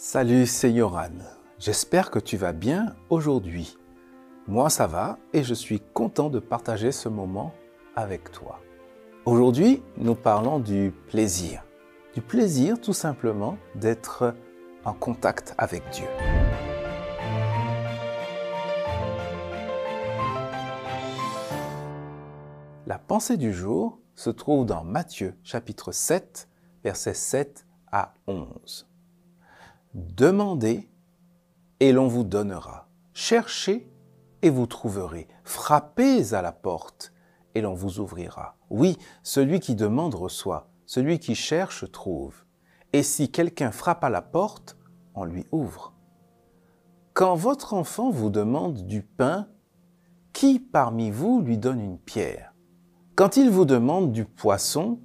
[0.00, 1.10] Salut, c'est Yoran.
[1.58, 3.76] J'espère que tu vas bien aujourd'hui.
[4.46, 7.52] Moi, ça va et je suis content de partager ce moment
[7.96, 8.60] avec toi.
[9.26, 11.64] Aujourd'hui, nous parlons du plaisir.
[12.14, 14.36] Du plaisir tout simplement d'être
[14.84, 16.06] en contact avec Dieu.
[22.86, 26.48] La pensée du jour se trouve dans Matthieu chapitre 7,
[26.84, 28.87] versets 7 à 11.
[29.94, 30.88] Demandez
[31.80, 32.88] et l'on vous donnera.
[33.14, 33.90] Cherchez
[34.42, 35.28] et vous trouverez.
[35.44, 37.12] Frappez à la porte
[37.54, 38.56] et l'on vous ouvrira.
[38.70, 42.44] Oui, celui qui demande reçoit, celui qui cherche trouve.
[42.92, 44.76] Et si quelqu'un frappe à la porte,
[45.14, 45.94] on lui ouvre.
[47.14, 49.48] Quand votre enfant vous demande du pain,
[50.32, 52.54] qui parmi vous lui donne une pierre?
[53.16, 55.00] Quand il vous demande du poisson,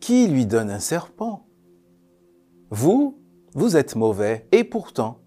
[0.00, 1.29] qui lui donne un serpent?
[2.70, 3.20] Vous,
[3.54, 5.18] vous êtes mauvais et pourtant,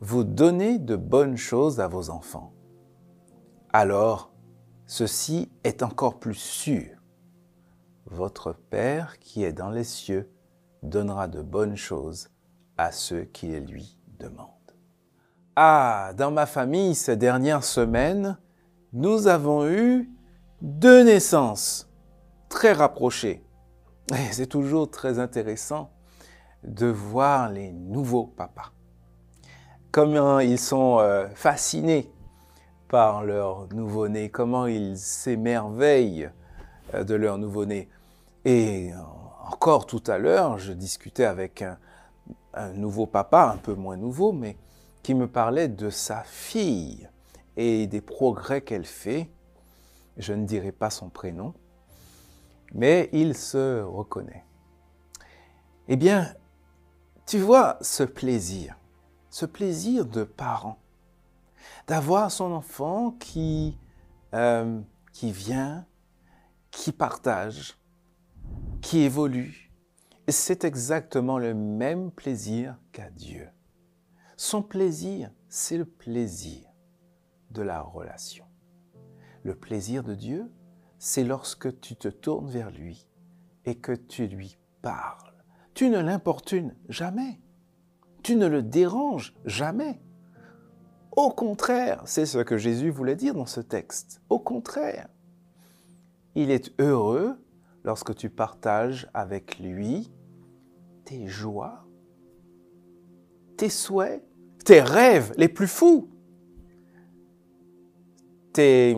[0.00, 2.52] vous donnez de bonnes choses à vos enfants.
[3.72, 4.32] Alors,
[4.86, 6.86] ceci est encore plus sûr.
[8.06, 10.30] Votre Père qui est dans les cieux
[10.84, 12.28] donnera de bonnes choses
[12.78, 14.48] à ceux qui les lui demandent.
[15.56, 18.38] Ah, dans ma famille, ces dernières semaines,
[18.92, 20.10] nous avons eu
[20.60, 21.90] deux naissances
[22.48, 23.44] très rapprochées.
[24.30, 25.91] C'est toujours très intéressant
[26.64, 28.72] de voir les nouveaux papas.
[29.90, 32.10] Comment ils sont euh, fascinés
[32.88, 36.30] par leur nouveau-né, comment ils s'émerveillent
[36.94, 37.88] euh, de leur nouveau-né.
[38.44, 38.90] Et
[39.46, 41.78] encore tout à l'heure, je discutais avec un,
[42.54, 44.56] un, nouveau papa, un peu moins nouveau, mais
[45.02, 47.08] qui me parlait de sa fille
[47.56, 49.30] et des progrès qu'elle fait.
[50.16, 51.54] Je ne dirai pas son prénom,
[52.74, 54.44] mais il se reconnaît.
[55.88, 56.32] Eh bien,
[57.26, 58.76] tu vois ce plaisir,
[59.30, 60.78] ce plaisir de parent,
[61.86, 63.78] d'avoir son enfant qui,
[64.34, 64.80] euh,
[65.22, 65.86] vient,
[66.70, 67.78] qui partage,
[68.80, 69.70] qui évolue.
[70.28, 73.48] C'est exactement le même plaisir qu'a Dieu.
[74.36, 76.68] Son plaisir, c'est le plaisir
[77.50, 78.46] de la relation.
[79.44, 80.50] Le plaisir de Dieu,
[80.98, 83.08] c'est lorsque tu te tournes vers lui
[83.64, 85.31] et que tu lui parles
[85.74, 87.40] tu ne l'importunes jamais.
[88.22, 90.00] Tu ne le déranges jamais.
[91.16, 94.22] Au contraire, c'est ce que Jésus voulait dire dans ce texte.
[94.30, 95.08] Au contraire,
[96.34, 97.36] il est heureux
[97.84, 100.10] lorsque tu partages avec lui
[101.04, 101.84] tes joies,
[103.56, 104.24] tes souhaits,
[104.64, 106.08] tes rêves les plus fous,
[108.52, 108.96] tes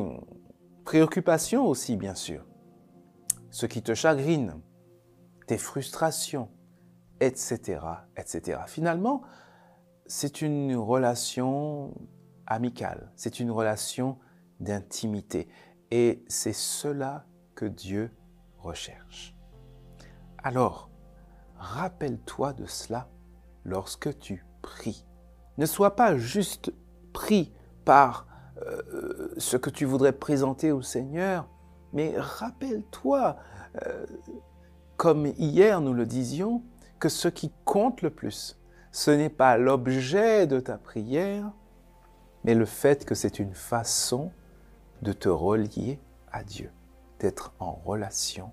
[0.85, 2.45] préoccupations aussi, bien sûr,
[3.51, 4.61] ce qui te chagrine,
[5.47, 6.49] tes frustrations,
[7.27, 7.81] etc..
[8.67, 9.23] Finalement,
[10.07, 11.95] c'est une relation
[12.47, 14.19] amicale, c'est une relation
[14.61, 15.49] d'intimité.
[15.91, 17.25] Et c'est cela
[17.55, 18.11] que Dieu
[18.59, 19.35] recherche.
[20.43, 20.91] Alors,
[21.57, 23.09] rappelle-toi de cela
[23.65, 25.07] lorsque tu pries.
[25.57, 26.73] Ne sois pas juste
[27.13, 27.53] pris
[27.85, 28.27] par
[28.63, 31.49] euh, ce que tu voudrais présenter au Seigneur,
[31.93, 33.37] mais rappelle-toi,
[33.87, 34.07] euh,
[34.97, 36.63] comme hier nous le disions,
[36.99, 38.59] que ce qui compte le plus,
[38.93, 41.51] ce n'est pas l'objet de ta prière,
[42.45, 44.31] mais le fait que c'est une façon
[45.03, 45.99] de te relier
[46.31, 46.71] à Dieu,
[47.19, 48.53] d'être en relation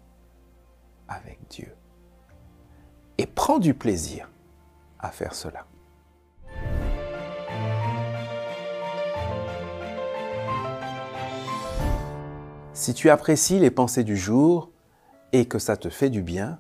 [1.08, 1.76] avec Dieu.
[3.18, 4.30] Et prends du plaisir
[5.00, 5.66] à faire cela.
[12.74, 14.72] Si tu apprécies les pensées du jour
[15.34, 16.60] et que ça te fait du bien,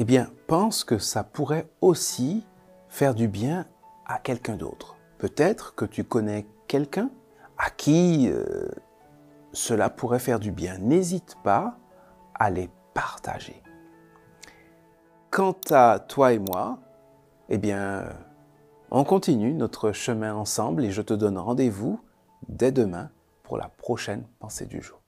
[0.00, 2.46] eh bien, pense que ça pourrait aussi
[2.88, 3.66] faire du bien
[4.06, 4.96] à quelqu'un d'autre.
[5.18, 7.10] Peut-être que tu connais quelqu'un
[7.58, 8.68] à qui euh,
[9.52, 10.78] cela pourrait faire du bien.
[10.78, 11.78] N'hésite pas
[12.36, 13.60] à les partager.
[15.32, 16.78] Quant à toi et moi,
[17.48, 18.04] eh bien,
[18.92, 21.98] on continue notre chemin ensemble et je te donne rendez-vous
[22.48, 23.10] dès demain
[23.42, 25.02] pour la prochaine pensée du jour.